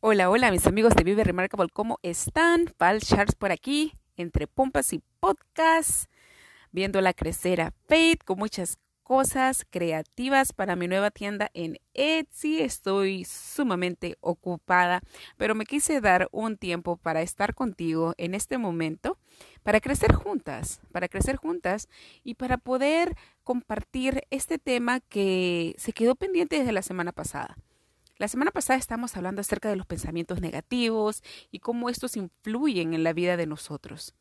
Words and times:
Hola, 0.00 0.28
hola 0.28 0.50
mis 0.50 0.66
amigos 0.66 0.94
de 0.94 1.04
Vive 1.04 1.24
Remarkable, 1.24 1.70
¿cómo 1.72 1.98
están? 2.02 2.66
Val 2.78 3.00
Charles 3.00 3.34
por 3.34 3.50
aquí, 3.50 3.94
entre 4.18 4.46
pompas 4.46 4.92
y 4.92 5.00
podcasts, 5.20 6.10
viéndola 6.70 7.14
crecer 7.14 7.62
a 7.62 7.72
Faith 7.88 8.22
con 8.22 8.38
muchas 8.38 8.78
cosas 9.02 9.64
creativas 9.70 10.52
para 10.52 10.76
mi 10.76 10.86
nueva 10.86 11.10
tienda 11.10 11.50
en 11.54 11.78
Etsy. 11.94 12.60
Estoy 12.60 13.24
sumamente 13.24 14.16
ocupada, 14.20 15.00
pero 15.38 15.54
me 15.54 15.64
quise 15.64 16.02
dar 16.02 16.28
un 16.30 16.58
tiempo 16.58 16.98
para 16.98 17.22
estar 17.22 17.54
contigo 17.54 18.12
en 18.18 18.34
este 18.34 18.58
momento, 18.58 19.16
para 19.62 19.80
crecer 19.80 20.12
juntas, 20.12 20.82
para 20.92 21.08
crecer 21.08 21.36
juntas 21.36 21.88
y 22.22 22.34
para 22.34 22.58
poder 22.58 23.16
compartir 23.44 24.24
este 24.28 24.58
tema 24.58 25.00
que 25.00 25.74
se 25.78 25.94
quedó 25.94 26.16
pendiente 26.16 26.58
desde 26.58 26.72
la 26.72 26.82
semana 26.82 27.12
pasada. 27.12 27.56
La 28.18 28.28
semana 28.28 28.50
pasada 28.50 28.78
estábamos 28.78 29.14
hablando 29.16 29.42
acerca 29.42 29.68
de 29.68 29.76
los 29.76 29.86
pensamientos 29.86 30.40
negativos 30.40 31.22
y 31.50 31.58
cómo 31.58 31.90
estos 31.90 32.16
influyen 32.16 32.94
en 32.94 33.04
la 33.04 33.12
vida 33.12 33.36
de 33.36 33.46
nosotros. 33.46 34.14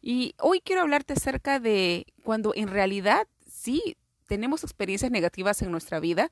Y 0.00 0.34
hoy 0.38 0.62
quiero 0.62 0.80
hablarte 0.80 1.12
acerca 1.12 1.60
de 1.60 2.06
cuando 2.24 2.54
en 2.54 2.68
realidad 2.68 3.28
sí 3.46 3.96
tenemos 4.26 4.64
experiencias 4.64 5.10
negativas 5.10 5.60
en 5.60 5.70
nuestra 5.70 6.00
vida, 6.00 6.30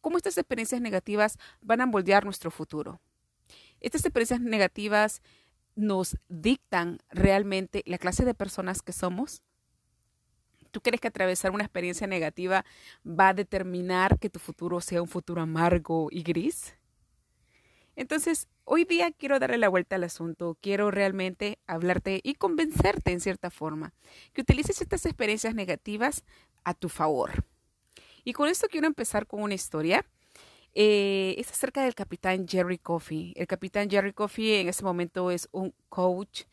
cómo 0.00 0.16
estas 0.16 0.38
experiencias 0.38 0.80
negativas 0.80 1.38
van 1.60 1.80
a 1.80 1.86
moldear 1.86 2.24
nuestro 2.24 2.52
futuro. 2.52 3.00
Estas 3.80 4.04
experiencias 4.04 4.40
negativas 4.40 5.22
nos 5.74 6.18
dictan 6.28 6.98
realmente 7.10 7.82
la 7.84 7.98
clase 7.98 8.24
de 8.24 8.34
personas 8.34 8.80
que 8.80 8.92
somos, 8.92 9.42
¿Tú 10.70 10.80
crees 10.80 11.00
que 11.00 11.08
atravesar 11.08 11.50
una 11.50 11.64
experiencia 11.64 12.06
negativa 12.06 12.64
va 13.06 13.28
a 13.28 13.34
determinar 13.34 14.18
que 14.18 14.30
tu 14.30 14.38
futuro 14.38 14.80
sea 14.80 15.02
un 15.02 15.08
futuro 15.08 15.42
amargo 15.42 16.08
y 16.10 16.22
gris? 16.22 16.74
Entonces, 17.96 18.48
hoy 18.64 18.84
día 18.84 19.10
quiero 19.12 19.38
darle 19.38 19.58
la 19.58 19.68
vuelta 19.68 19.96
al 19.96 20.04
asunto, 20.04 20.56
quiero 20.60 20.90
realmente 20.90 21.58
hablarte 21.66 22.20
y 22.22 22.34
convencerte 22.34 23.12
en 23.12 23.20
cierta 23.20 23.50
forma, 23.50 23.92
que 24.32 24.40
utilices 24.42 24.80
estas 24.80 25.04
experiencias 25.06 25.54
negativas 25.54 26.24
a 26.64 26.74
tu 26.74 26.88
favor. 26.88 27.44
Y 28.24 28.32
con 28.32 28.48
esto 28.48 28.68
quiero 28.70 28.86
empezar 28.86 29.26
con 29.26 29.42
una 29.42 29.54
historia. 29.54 30.04
Eh, 30.74 31.34
es 31.38 31.50
acerca 31.50 31.82
del 31.82 31.94
capitán 31.94 32.46
Jerry 32.46 32.78
Coffey. 32.78 33.32
El 33.36 33.46
capitán 33.46 33.90
Jerry 33.90 34.12
Coffey 34.12 34.54
en 34.54 34.68
ese 34.68 34.84
momento 34.84 35.30
es 35.30 35.48
un 35.52 35.74
coach 35.88 36.44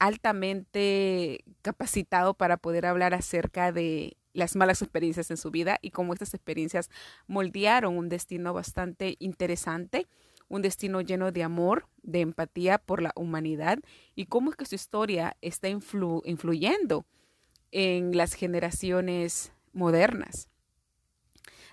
altamente 0.00 1.44
capacitado 1.62 2.34
para 2.34 2.56
poder 2.56 2.86
hablar 2.86 3.14
acerca 3.14 3.70
de 3.70 4.16
las 4.32 4.56
malas 4.56 4.82
experiencias 4.82 5.30
en 5.30 5.36
su 5.36 5.50
vida 5.50 5.78
y 5.82 5.90
cómo 5.90 6.14
estas 6.14 6.34
experiencias 6.34 6.90
moldearon 7.26 7.96
un 7.96 8.08
destino 8.08 8.52
bastante 8.54 9.16
interesante, 9.18 10.08
un 10.48 10.62
destino 10.62 11.02
lleno 11.02 11.32
de 11.32 11.42
amor, 11.42 11.86
de 12.02 12.22
empatía 12.22 12.78
por 12.78 13.02
la 13.02 13.12
humanidad 13.14 13.78
y 14.14 14.26
cómo 14.26 14.50
es 14.50 14.56
que 14.56 14.64
su 14.64 14.74
historia 14.74 15.36
está 15.42 15.68
influyendo 15.68 17.04
en 17.70 18.16
las 18.16 18.32
generaciones 18.32 19.52
modernas. 19.72 20.48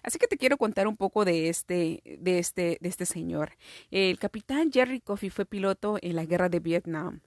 Así 0.03 0.19
que 0.19 0.27
te 0.27 0.37
quiero 0.37 0.57
contar 0.57 0.87
un 0.87 0.97
poco 0.97 1.25
de 1.25 1.49
este, 1.49 2.01
de 2.19 2.39
este, 2.39 2.77
de 2.81 2.89
este 2.89 3.05
señor. 3.05 3.53
El 3.89 4.19
capitán 4.19 4.71
Jerry 4.71 4.99
Coffey 4.99 5.29
fue 5.29 5.45
piloto 5.45 5.97
en 6.01 6.15
la 6.15 6.25
guerra 6.25 6.49
de 6.49 6.59
Vietnam 6.59 7.21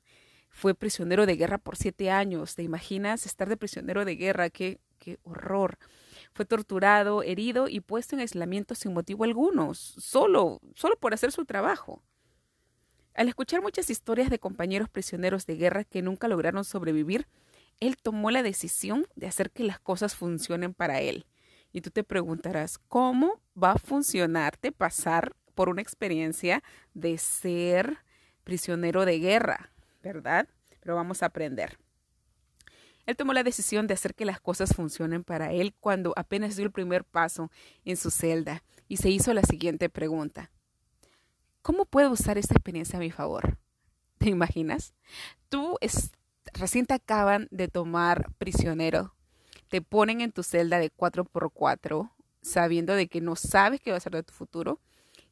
fue 0.50 0.74
prisionero 0.74 1.24
de 1.26 1.36
guerra 1.36 1.58
por 1.58 1.76
siete 1.76 2.10
años. 2.10 2.54
¿Te 2.54 2.62
imaginas 2.62 3.24
estar 3.24 3.48
de 3.48 3.56
prisionero 3.56 4.04
de 4.04 4.16
guerra? 4.16 4.50
Qué, 4.50 4.80
qué 4.98 5.18
horror. 5.22 5.78
Fue 6.32 6.44
torturado, 6.44 7.22
herido 7.22 7.68
y 7.68 7.80
puesto 7.80 8.14
en 8.14 8.20
aislamiento 8.20 8.74
sin 8.74 8.92
motivo 8.92 9.24
alguno, 9.24 9.74
solo, 9.74 10.60
solo 10.74 10.96
por 10.96 11.14
hacer 11.14 11.32
su 11.32 11.44
trabajo. 11.44 12.02
Al 13.14 13.28
escuchar 13.28 13.62
muchas 13.62 13.90
historias 13.90 14.30
de 14.30 14.38
compañeros 14.38 14.88
prisioneros 14.88 15.46
de 15.46 15.56
guerra 15.56 15.84
que 15.84 16.02
nunca 16.02 16.28
lograron 16.28 16.64
sobrevivir, 16.64 17.26
él 17.80 17.96
tomó 17.96 18.30
la 18.30 18.42
decisión 18.42 19.06
de 19.16 19.26
hacer 19.26 19.50
que 19.50 19.64
las 19.64 19.80
cosas 19.80 20.14
funcionen 20.14 20.74
para 20.74 21.00
él. 21.00 21.26
Y 21.72 21.80
tú 21.80 21.90
te 21.90 22.04
preguntarás, 22.04 22.78
¿cómo 22.78 23.40
va 23.60 23.72
a 23.72 23.78
funcionarte 23.78 24.72
pasar 24.72 25.34
por 25.54 25.68
una 25.68 25.82
experiencia 25.82 26.62
de 26.94 27.18
ser 27.18 27.98
prisionero 28.44 29.04
de 29.04 29.18
guerra? 29.18 29.70
¿Verdad? 30.02 30.48
Pero 30.80 30.94
vamos 30.94 31.22
a 31.22 31.26
aprender. 31.26 31.78
Él 33.06 33.16
tomó 33.16 33.32
la 33.32 33.42
decisión 33.42 33.86
de 33.86 33.94
hacer 33.94 34.14
que 34.14 34.24
las 34.24 34.40
cosas 34.40 34.74
funcionen 34.74 35.24
para 35.24 35.52
él 35.52 35.74
cuando 35.80 36.12
apenas 36.16 36.56
dio 36.56 36.64
el 36.64 36.72
primer 36.72 37.04
paso 37.04 37.50
en 37.84 37.96
su 37.96 38.10
celda 38.10 38.62
y 38.88 38.98
se 38.98 39.10
hizo 39.10 39.34
la 39.34 39.42
siguiente 39.42 39.88
pregunta. 39.88 40.50
¿Cómo 41.62 41.84
puedo 41.84 42.10
usar 42.10 42.38
esta 42.38 42.54
experiencia 42.54 42.98
a 42.98 43.00
mi 43.00 43.10
favor? 43.10 43.58
¿Te 44.18 44.28
imaginas? 44.28 44.94
Tú 45.48 45.76
recién 46.52 46.86
te 46.86 46.94
acaban 46.94 47.48
de 47.50 47.68
tomar 47.68 48.32
prisionero, 48.38 49.14
te 49.68 49.82
ponen 49.82 50.20
en 50.20 50.32
tu 50.32 50.42
celda 50.42 50.78
de 50.78 50.90
4x4 50.90 52.10
sabiendo 52.42 52.94
de 52.94 53.08
que 53.08 53.20
no 53.20 53.36
sabes 53.36 53.80
qué 53.80 53.90
va 53.90 53.96
a 53.98 54.00
ser 54.00 54.12
de 54.12 54.22
tu 54.22 54.32
futuro 54.32 54.80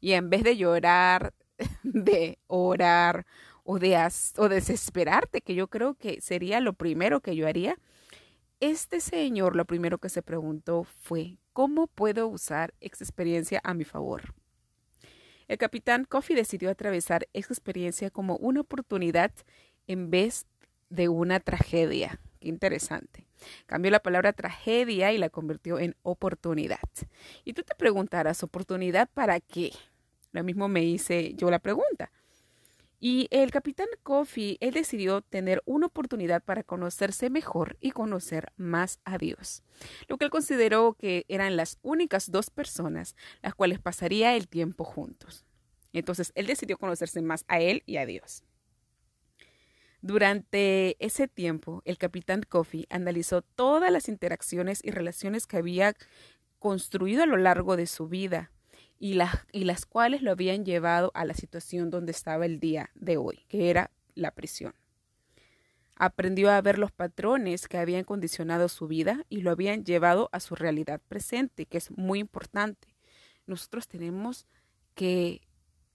y 0.00 0.12
en 0.12 0.31
vez 0.31 0.43
de 0.43 0.56
llorar, 0.56 1.34
de 1.82 2.38
orar 2.46 3.26
o, 3.69 3.75
o 3.75 4.49
desesperarte, 4.49 5.43
que 5.43 5.55
yo 5.55 5.69
creo 5.69 5.93
que 5.93 6.23
sería 6.23 6.59
lo 6.61 6.73
primero 6.73 7.20
que 7.20 7.37
yo 7.37 7.47
haría, 7.47 7.76
este 8.61 8.99
señor 9.00 9.55
lo 9.56 9.67
primero 9.67 9.99
que 9.99 10.09
se 10.09 10.23
preguntó 10.23 10.85
fue, 10.85 11.37
¿cómo 11.53 11.87
puedo 11.87 12.29
usar 12.29 12.73
esa 12.81 13.05
experiencia 13.05 13.61
a 13.62 13.75
mi 13.75 13.85
favor? 13.85 14.35
El 15.49 15.59
capitán 15.59 16.06
Coffey 16.06 16.35
decidió 16.35 16.70
atravesar 16.70 17.29
esa 17.35 17.53
experiencia 17.53 18.09
como 18.09 18.37
una 18.37 18.62
oportunidad 18.62 19.32
en 19.87 20.11
vez 20.11 20.47
de 20.88 21.11
una 21.11 21.38
tragedia. 21.38 22.20
Qué 22.41 22.49
interesante. 22.49 23.26
Cambió 23.67 23.91
la 23.91 24.00
palabra 24.00 24.32
tragedia 24.32 25.12
y 25.12 25.19
la 25.19 25.29
convirtió 25.29 25.79
en 25.79 25.94
oportunidad. 26.03 26.88
Y 27.44 27.53
tú 27.53 27.62
te 27.65 27.75
preguntarás, 27.75 28.43
¿oportunidad 28.43 29.11
para 29.12 29.41
qué? 29.41 29.73
Lo 30.32 30.43
mismo 30.43 30.69
me 30.69 30.85
hice 30.85 31.35
yo 31.35 31.50
la 31.50 31.59
pregunta. 31.59 32.11
Y 33.00 33.28
el 33.30 33.52
capitán 33.52 33.86
Coffee, 34.02 34.56
él 34.60 34.74
decidió 34.74 35.22
tener 35.22 35.62
una 35.66 35.86
oportunidad 35.86 36.42
para 36.42 36.64
conocerse 36.64 37.30
mejor 37.30 37.76
y 37.80 37.92
conocer 37.92 38.52
más 38.56 38.98
a 39.04 39.18
Dios, 39.18 39.62
lo 40.08 40.18
que 40.18 40.24
él 40.24 40.30
consideró 40.32 40.94
que 40.94 41.24
eran 41.28 41.56
las 41.56 41.78
únicas 41.82 42.32
dos 42.32 42.50
personas 42.50 43.14
las 43.40 43.54
cuales 43.54 43.78
pasaría 43.78 44.34
el 44.34 44.48
tiempo 44.48 44.84
juntos. 44.84 45.44
Entonces, 45.92 46.32
él 46.34 46.46
decidió 46.46 46.76
conocerse 46.76 47.22
más 47.22 47.44
a 47.46 47.60
él 47.60 47.82
y 47.86 47.98
a 47.98 48.06
Dios. 48.06 48.42
Durante 50.00 50.96
ese 51.04 51.28
tiempo, 51.28 51.82
el 51.84 51.98
capitán 51.98 52.42
Coffee 52.42 52.86
analizó 52.90 53.42
todas 53.42 53.90
las 53.92 54.08
interacciones 54.08 54.80
y 54.82 54.90
relaciones 54.90 55.46
que 55.46 55.56
había 55.56 55.94
construido 56.58 57.22
a 57.22 57.26
lo 57.26 57.36
largo 57.36 57.76
de 57.76 57.86
su 57.86 58.08
vida 58.08 58.52
y 58.98 59.14
las, 59.14 59.46
y 59.52 59.64
las 59.64 59.86
cuales 59.86 60.22
lo 60.22 60.30
habían 60.30 60.64
llevado 60.64 61.10
a 61.14 61.24
la 61.24 61.34
situación 61.34 61.90
donde 61.90 62.12
estaba 62.12 62.46
el 62.46 62.60
día 62.60 62.90
de 62.94 63.16
hoy, 63.16 63.44
que 63.48 63.70
era 63.70 63.90
la 64.14 64.32
prisión. 64.32 64.74
Aprendió 65.94 66.50
a 66.50 66.60
ver 66.60 66.78
los 66.78 66.92
patrones 66.92 67.66
que 67.68 67.78
habían 67.78 68.04
condicionado 68.04 68.68
su 68.68 68.86
vida 68.86 69.24
y 69.28 69.40
lo 69.40 69.50
habían 69.50 69.84
llevado 69.84 70.28
a 70.32 70.40
su 70.40 70.54
realidad 70.54 71.00
presente, 71.08 71.66
que 71.66 71.78
es 71.78 71.90
muy 71.96 72.20
importante. 72.20 72.88
Nosotros 73.46 73.88
tenemos 73.88 74.46
que 74.94 75.40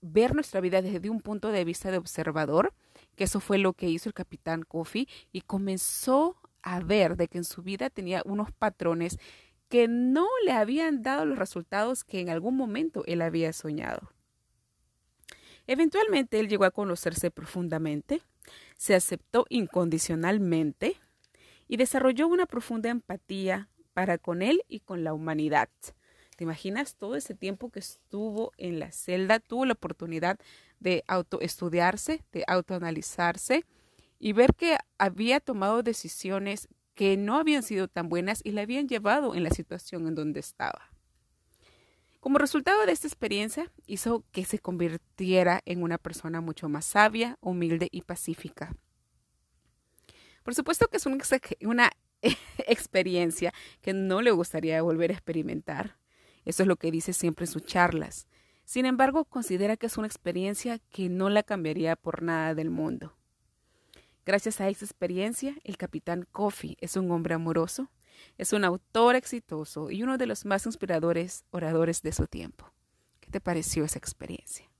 ver 0.01 0.35
nuestra 0.35 0.59
vida 0.59 0.81
desde 0.81 1.09
un 1.09 1.21
punto 1.21 1.49
de 1.49 1.63
vista 1.63 1.89
de 1.91 1.97
observador, 1.97 2.73
que 3.15 3.23
eso 3.23 3.39
fue 3.39 3.57
lo 3.57 3.73
que 3.73 3.89
hizo 3.89 4.09
el 4.09 4.13
capitán 4.13 4.63
Kofi 4.63 5.07
y 5.31 5.41
comenzó 5.41 6.37
a 6.61 6.79
ver 6.79 7.15
de 7.15 7.27
que 7.27 7.37
en 7.37 7.43
su 7.43 7.61
vida 7.61 7.89
tenía 7.89 8.21
unos 8.25 8.51
patrones 8.51 9.17
que 9.73 9.87
no 9.87 10.27
le 10.45 10.51
habían 10.51 11.01
dado 11.01 11.25
los 11.25 11.39
resultados 11.39 12.03
que 12.03 12.19
en 12.19 12.29
algún 12.29 12.55
momento 12.55 13.03
él 13.07 13.23
había 13.23 13.51
soñado. 13.53 14.11
Eventualmente 15.65 16.39
él 16.39 16.47
llegó 16.47 16.65
a 16.65 16.69
conocerse 16.69 17.31
profundamente, 17.31 18.21
se 18.77 18.93
aceptó 18.93 19.47
incondicionalmente 19.49 20.97
y 21.67 21.77
desarrolló 21.77 22.27
una 22.27 22.45
profunda 22.45 22.91
empatía 22.91 23.67
para 23.95 24.19
con 24.19 24.43
él 24.43 24.61
y 24.67 24.81
con 24.81 25.03
la 25.03 25.15
humanidad. 25.15 25.69
¿Te 26.37 26.43
imaginas 26.43 26.93
todo 26.93 27.15
ese 27.15 27.33
tiempo 27.33 27.71
que 27.71 27.79
estuvo 27.79 28.51
en 28.57 28.77
la 28.77 28.91
celda? 28.91 29.39
Tuvo 29.39 29.65
la 29.65 29.73
oportunidad 29.73 30.37
de 30.81 31.03
autoestudiarse, 31.07 32.23
de 32.31 32.43
autoanalizarse 32.45 33.65
y 34.19 34.33
ver 34.33 34.53
que 34.53 34.77
había 34.99 35.39
tomado 35.39 35.81
decisiones 35.81 36.67
que 36.95 37.17
no 37.17 37.37
habían 37.37 37.63
sido 37.63 37.87
tan 37.87 38.09
buenas 38.09 38.41
y 38.43 38.51
la 38.51 38.61
habían 38.61 38.87
llevado 38.87 39.35
en 39.35 39.43
la 39.43 39.49
situación 39.49 40.07
en 40.07 40.15
donde 40.15 40.39
estaba. 40.39 40.93
Como 42.19 42.37
resultado 42.37 42.85
de 42.85 42.93
esta 42.93 43.07
experiencia, 43.07 43.69
hizo 43.85 44.23
que 44.31 44.45
se 44.45 44.59
convirtiera 44.59 45.61
en 45.65 45.83
una 45.83 45.97
persona 45.97 46.39
mucho 46.39 46.69
más 46.69 46.85
sabia, 46.85 47.37
humilde 47.41 47.89
y 47.91 48.03
pacífica. 48.03 48.73
Por 50.43 50.55
supuesto 50.55 50.87
que 50.87 50.97
es 50.97 51.05
una, 51.05 51.91
experiencia 52.67 53.53
que 53.81 53.93
no 53.93 54.21
le 54.21 54.31
gustaría 54.31 54.81
volver 54.81 55.11
a 55.11 55.15
experimentar. 55.15 55.97
Eso 56.45 56.63
es 56.63 56.67
lo 56.67 56.77
que 56.77 56.91
dice 56.91 57.11
siempre 57.11 57.45
en 57.45 57.51
sus 57.51 57.65
charlas. 57.65 58.27
Sin 58.63 58.85
embargo, 58.85 59.25
considera 59.25 59.75
que 59.75 59.87
es 59.87 59.97
una 59.97 60.07
experiencia 60.07 60.79
que 60.91 61.09
no 61.09 61.29
la 61.29 61.43
cambiaría 61.43 61.97
por 61.97 62.21
nada 62.23 62.55
del 62.55 62.69
mundo. 62.69 63.17
Gracias 64.25 64.61
a 64.61 64.69
esa 64.69 64.85
experiencia, 64.85 65.57
el 65.65 65.75
capitán 65.75 66.25
Coffee 66.31 66.77
es 66.79 66.95
un 66.95 67.11
hombre 67.11 67.33
amoroso, 67.33 67.91
es 68.37 68.53
un 68.53 68.63
autor 68.63 69.17
exitoso 69.17 69.91
y 69.91 70.01
uno 70.01 70.17
de 70.17 70.27
los 70.27 70.45
más 70.45 70.65
inspiradores 70.65 71.43
oradores 71.51 72.01
de 72.01 72.13
su 72.13 72.27
tiempo. 72.27 72.71
¿Qué 73.19 73.29
te 73.29 73.41
pareció 73.41 73.83
esa 73.83 73.99
experiencia? 73.99 74.71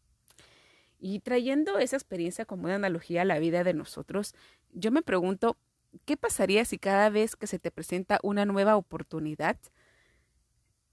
Y 0.98 1.19
trayendo 1.19 1.78
esa 1.78 1.98
experiencia 1.98 2.45
como 2.45 2.63
una 2.66 2.75
analogía 2.75 3.24
a 3.24 3.25
la 3.25 3.38
vida 3.40 3.66
de 3.66 3.74
nosotros, 3.74 4.34
yo 4.72 4.92
me 4.92 5.01
pregunto, 5.01 5.57
¿qué 6.06 6.16
pasaría 6.16 6.63
si 6.63 6.78
cada 6.78 7.10
vez 7.10 7.36
que 7.36 7.48
se 7.48 7.60
te 7.60 7.69
presenta 7.69 8.22
una 8.24 8.45
nueva 8.45 8.78
oportunidad 8.78 9.57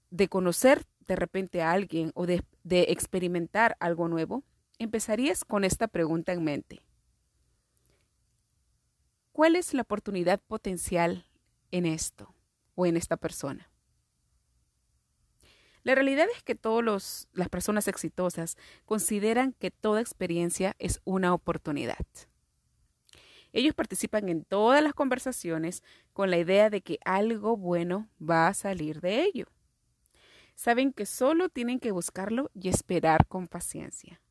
de 0.09 0.27
conocer 0.27 0.83
de 1.07 1.15
repente 1.15 1.61
a 1.61 1.71
alguien 1.71 2.11
o 2.15 2.25
de, 2.25 2.43
de 2.65 2.87
experimentar 2.89 3.77
algo 3.79 4.09
nuevo, 4.09 4.43
empezarías 4.77 5.45
con 5.45 5.63
esta 5.63 5.87
pregunta 5.87 6.33
en 6.33 6.43
mente? 6.43 6.81
¿Cuál 9.31 9.55
es 9.55 9.73
la 9.73 9.83
oportunidad 9.83 10.41
potencial 10.41 11.25
en 11.71 11.85
esto 11.85 12.35
o 12.75 12.85
en 12.85 12.97
esta 12.97 13.15
persona? 13.15 13.71
La 15.83 15.95
realidad 15.95 16.27
es 16.35 16.43
que 16.43 16.53
todas 16.53 17.29
las 17.31 17.47
personas 17.47 17.87
exitosas 17.87 18.57
consideran 18.85 19.53
que 19.53 19.71
toda 19.71 20.01
experiencia 20.01 20.75
es 20.79 20.99
una 21.05 21.33
oportunidad. 21.33 22.05
Ellos 23.53 23.73
participan 23.73 24.27
en 24.27 24.43
todas 24.43 24.83
las 24.83 24.93
conversaciones 24.93 25.81
con 26.11 26.29
la 26.29 26.37
idea 26.37 26.69
de 26.69 26.81
que 26.81 26.99
algo 27.05 27.55
bueno 27.55 28.09
va 28.21 28.47
a 28.47 28.53
salir 28.53 28.99
de 28.99 29.23
ello. 29.23 29.45
Saben 30.55 30.91
que 30.91 31.05
solo 31.05 31.47
tienen 31.47 31.79
que 31.79 31.91
buscarlo 31.91 32.51
y 32.53 32.67
esperar 32.67 33.27
con 33.27 33.47
paciencia 33.47 34.21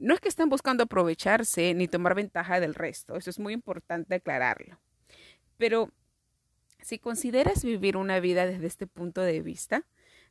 no 0.00 0.14
es 0.14 0.20
que 0.20 0.28
estén 0.28 0.48
buscando 0.48 0.84
aprovecharse 0.84 1.74
ni 1.74 1.86
tomar 1.86 2.14
ventaja 2.14 2.58
del 2.58 2.74
resto, 2.74 3.16
eso 3.16 3.30
es 3.30 3.38
muy 3.38 3.52
importante 3.52 4.14
aclararlo. 4.14 4.80
Pero 5.56 5.92
si 6.80 6.98
consideras 6.98 7.62
vivir 7.62 7.96
una 7.96 8.18
vida 8.18 8.46
desde 8.46 8.66
este 8.66 8.86
punto 8.86 9.20
de 9.20 9.42
vista, 9.42 9.86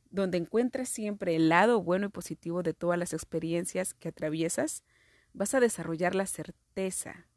donde 0.09 0.39
encuentras 0.39 0.89
siempre 0.89 1.35
el 1.35 1.49
lado 1.49 1.81
bueno 1.83 2.07
y 2.07 2.09
positivo 2.09 2.63
de 2.63 2.73
todas 2.73 2.97
las 2.97 3.13
experiencias 3.13 3.93
que 3.93 4.09
atraviesas, 4.09 4.83
vas 5.33 5.53
a 5.53 5.59
desarrollar 5.59 6.15
la 6.15 6.25
certeza 6.25 7.27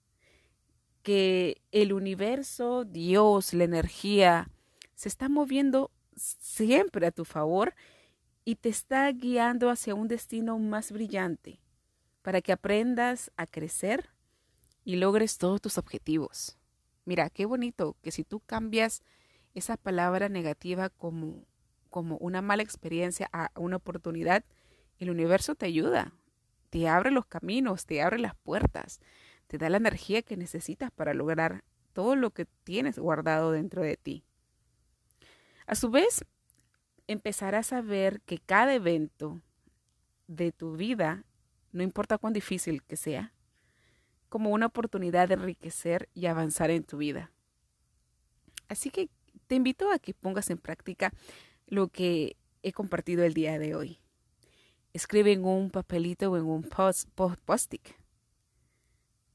que 1.02 1.60
el 1.70 1.92
universo, 1.92 2.84
Dios, 2.84 3.52
la 3.52 3.64
energía, 3.64 4.48
se 4.94 5.08
está 5.08 5.28
moviendo 5.28 5.90
siempre 6.16 7.06
a 7.06 7.10
tu 7.10 7.24
favor 7.24 7.74
y 8.44 8.56
te 8.56 8.68
está 8.68 9.10
guiando 9.10 9.68
hacia 9.68 9.94
un 9.94 10.08
destino 10.08 10.58
más 10.58 10.92
brillante, 10.92 11.60
para 12.22 12.40
que 12.40 12.52
aprendas 12.52 13.30
a 13.36 13.46
crecer 13.46 14.10
y 14.84 14.96
logres 14.96 15.38
todos 15.38 15.60
tus 15.60 15.78
objetivos. 15.78 16.56
Mira, 17.04 17.30
qué 17.30 17.46
bonito 17.46 17.96
que 18.02 18.12
si 18.12 18.24
tú 18.24 18.40
cambias 18.40 19.02
esa 19.54 19.76
palabra 19.76 20.28
negativa 20.28 20.88
como, 20.88 21.44
como 21.90 22.16
una 22.18 22.40
mala 22.40 22.62
experiencia 22.62 23.28
a 23.32 23.50
una 23.56 23.76
oportunidad, 23.76 24.44
el 24.98 25.10
universo 25.10 25.54
te 25.54 25.66
ayuda, 25.66 26.12
te 26.70 26.88
abre 26.88 27.10
los 27.10 27.26
caminos, 27.26 27.86
te 27.86 28.00
abre 28.00 28.18
las 28.18 28.34
puertas, 28.36 29.00
te 29.48 29.58
da 29.58 29.68
la 29.68 29.76
energía 29.76 30.22
que 30.22 30.36
necesitas 30.36 30.90
para 30.90 31.12
lograr 31.12 31.64
todo 31.92 32.16
lo 32.16 32.30
que 32.30 32.46
tienes 32.64 32.98
guardado 32.98 33.50
dentro 33.52 33.82
de 33.82 33.96
ti. 33.96 34.24
A 35.66 35.74
su 35.74 35.90
vez, 35.90 36.24
empezarás 37.06 37.72
a 37.72 37.82
ver 37.82 38.20
que 38.22 38.38
cada 38.38 38.74
evento 38.74 39.42
de 40.28 40.52
tu 40.52 40.76
vida 40.76 41.24
no 41.72 41.82
importa 41.82 42.18
cuán 42.18 42.32
difícil 42.32 42.82
que 42.82 42.96
sea, 42.96 43.32
como 44.28 44.50
una 44.50 44.66
oportunidad 44.66 45.28
de 45.28 45.34
enriquecer 45.34 46.08
y 46.14 46.26
avanzar 46.26 46.70
en 46.70 46.84
tu 46.84 46.98
vida. 46.98 47.32
Así 48.68 48.90
que 48.90 49.10
te 49.46 49.56
invito 49.56 49.90
a 49.90 49.98
que 49.98 50.14
pongas 50.14 50.48
en 50.50 50.58
práctica 50.58 51.12
lo 51.66 51.88
que 51.88 52.36
he 52.62 52.72
compartido 52.72 53.24
el 53.24 53.34
día 53.34 53.58
de 53.58 53.74
hoy. 53.74 53.98
Escribe 54.92 55.32
en 55.32 55.44
un 55.44 55.70
papelito 55.70 56.30
o 56.30 56.36
en 56.36 56.44
un 56.44 56.62
post, 56.62 57.08
post, 57.14 57.74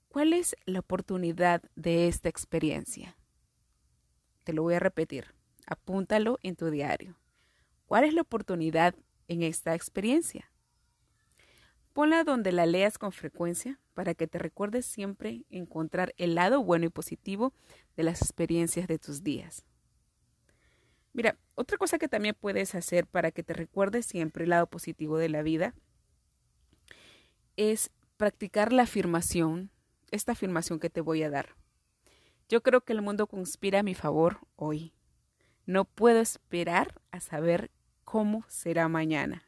¿Cuál 0.07 0.33
es 0.33 0.55
la 0.65 0.79
oportunidad 0.79 1.61
de 1.75 2.07
esta 2.07 2.29
experiencia? 2.29 3.17
Te 4.43 4.53
lo 4.53 4.63
voy 4.63 4.75
a 4.75 4.79
repetir. 4.79 5.35
Apúntalo 5.67 6.39
en 6.41 6.55
tu 6.55 6.71
diario. 6.71 7.19
¿Cuál 7.85 8.05
es 8.05 8.13
la 8.13 8.21
oportunidad 8.21 8.95
en 9.27 9.43
esta 9.43 9.75
experiencia? 9.75 10.51
Ponla 11.97 12.23
donde 12.23 12.51
la 12.51 12.67
leas 12.67 12.99
con 12.99 13.11
frecuencia 13.11 13.79
para 13.95 14.13
que 14.13 14.27
te 14.27 14.37
recuerdes 14.37 14.85
siempre 14.85 15.45
encontrar 15.49 16.13
el 16.17 16.35
lado 16.35 16.63
bueno 16.63 16.85
y 16.85 16.89
positivo 16.89 17.53
de 17.95 18.03
las 18.03 18.21
experiencias 18.21 18.87
de 18.87 18.99
tus 18.99 19.23
días. 19.23 19.65
Mira, 21.13 21.39
otra 21.55 21.79
cosa 21.79 21.97
que 21.97 22.07
también 22.07 22.37
puedes 22.39 22.75
hacer 22.75 23.07
para 23.07 23.31
que 23.31 23.41
te 23.41 23.55
recuerdes 23.55 24.05
siempre 24.05 24.43
el 24.43 24.51
lado 24.51 24.67
positivo 24.67 25.17
de 25.17 25.29
la 25.29 25.41
vida 25.41 25.73
es 27.55 27.89
practicar 28.17 28.73
la 28.73 28.83
afirmación, 28.83 29.71
esta 30.11 30.33
afirmación 30.33 30.79
que 30.79 30.91
te 30.91 31.01
voy 31.01 31.23
a 31.23 31.31
dar. 31.31 31.55
Yo 32.47 32.61
creo 32.61 32.81
que 32.81 32.93
el 32.93 33.01
mundo 33.01 33.25
conspira 33.25 33.79
a 33.79 33.83
mi 33.83 33.95
favor 33.95 34.41
hoy. 34.55 34.93
No 35.65 35.83
puedo 35.83 36.19
esperar 36.19 37.01
a 37.09 37.21
saber 37.21 37.71
cómo 38.03 38.45
será 38.49 38.87
mañana. 38.87 39.47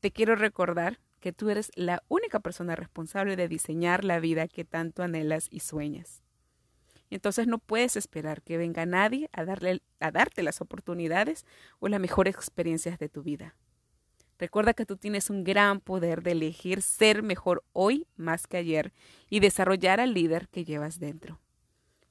Te 0.00 0.10
quiero 0.10 0.34
recordar 0.34 0.98
que 1.20 1.32
tú 1.32 1.50
eres 1.50 1.70
la 1.74 2.02
única 2.08 2.40
persona 2.40 2.74
responsable 2.74 3.36
de 3.36 3.48
diseñar 3.48 4.04
la 4.04 4.18
vida 4.18 4.48
que 4.48 4.64
tanto 4.64 5.02
anhelas 5.02 5.46
y 5.50 5.60
sueñas. 5.60 6.22
Entonces 7.10 7.46
no 7.46 7.58
puedes 7.58 7.96
esperar 7.96 8.40
que 8.40 8.56
venga 8.56 8.86
nadie 8.86 9.28
a, 9.32 9.44
darle, 9.44 9.82
a 9.98 10.10
darte 10.10 10.42
las 10.42 10.60
oportunidades 10.60 11.44
o 11.80 11.88
las 11.88 12.00
mejores 12.00 12.34
experiencias 12.34 12.98
de 12.98 13.08
tu 13.08 13.22
vida. 13.22 13.56
Recuerda 14.38 14.72
que 14.72 14.86
tú 14.86 14.96
tienes 14.96 15.28
un 15.28 15.44
gran 15.44 15.80
poder 15.80 16.22
de 16.22 16.32
elegir 16.32 16.80
ser 16.80 17.22
mejor 17.22 17.62
hoy 17.72 18.06
más 18.16 18.46
que 18.46 18.56
ayer 18.56 18.94
y 19.28 19.40
desarrollar 19.40 20.00
al 20.00 20.14
líder 20.14 20.48
que 20.48 20.64
llevas 20.64 20.98
dentro. 20.98 21.40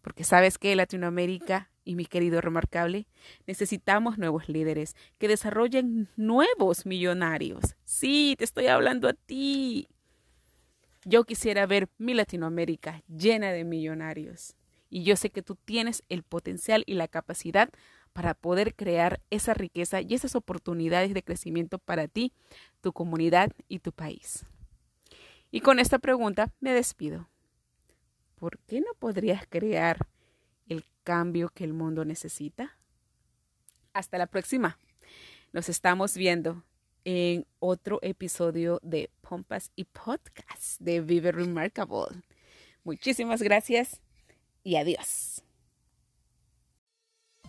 Porque 0.01 0.23
sabes 0.23 0.59
que 0.59 0.75
Latinoamérica 0.75 1.71
y 1.89 1.95
mi 1.95 2.05
querido 2.05 2.39
remarcable, 2.39 3.07
necesitamos 3.47 4.19
nuevos 4.19 4.47
líderes 4.47 4.95
que 5.17 5.27
desarrollen 5.27 6.07
nuevos 6.17 6.85
millonarios. 6.85 7.75
Sí, 7.83 8.35
te 8.37 8.43
estoy 8.43 8.67
hablando 8.67 9.07
a 9.09 9.13
ti. 9.13 9.87
Yo 11.03 11.23
quisiera 11.23 11.65
ver 11.65 11.89
mi 11.97 12.13
Latinoamérica 12.13 13.01
llena 13.07 13.51
de 13.51 13.63
millonarios. 13.63 14.55
Y 14.91 15.01
yo 15.01 15.15
sé 15.15 15.31
que 15.31 15.41
tú 15.41 15.55
tienes 15.55 16.03
el 16.09 16.21
potencial 16.21 16.83
y 16.85 16.93
la 16.93 17.07
capacidad 17.07 17.71
para 18.13 18.35
poder 18.35 18.75
crear 18.75 19.19
esa 19.31 19.55
riqueza 19.55 20.01
y 20.01 20.13
esas 20.13 20.35
oportunidades 20.35 21.15
de 21.15 21.23
crecimiento 21.23 21.79
para 21.79 22.07
ti, 22.07 22.33
tu 22.81 22.93
comunidad 22.93 23.51
y 23.67 23.79
tu 23.79 23.93
país. 23.93 24.45
Y 25.49 25.61
con 25.61 25.79
esta 25.79 25.97
pregunta 25.97 26.53
me 26.59 26.71
despido. 26.71 27.29
¿Por 28.35 28.59
qué 28.59 28.79
no 28.79 28.93
podrías 28.99 29.47
crear 29.49 30.07
el 30.69 30.85
cambio 31.03 31.49
que 31.49 31.63
el 31.65 31.73
mundo 31.73 32.05
necesita? 32.05 32.77
Hasta 33.93 34.17
la 34.17 34.27
próxima. 34.27 34.77
Nos 35.51 35.67
estamos 35.67 36.15
viendo 36.15 36.63
en 37.03 37.45
otro 37.59 37.99
episodio 38.01 38.79
de 38.83 39.09
Pompas 39.21 39.71
y 39.75 39.85
Podcast 39.85 40.79
de 40.79 41.01
Vive 41.01 41.31
Remarkable. 41.31 42.21
Muchísimas 42.83 43.41
gracias 43.41 44.01
y 44.63 44.75
adiós. 44.75 45.43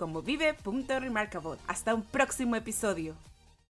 como 0.00 0.22
vive.remarkable. 0.22 1.58
Hasta 1.68 1.94
un 1.94 2.02
próximo 2.02 2.56
episodio. 2.56 3.14